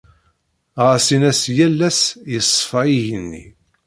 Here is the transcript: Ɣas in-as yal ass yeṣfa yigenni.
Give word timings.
Ɣas 0.85 1.07
in-as 1.15 1.41
yal 1.57 1.79
ass 1.89 2.01
yeṣfa 2.31 2.81
yigenni. 2.87 3.45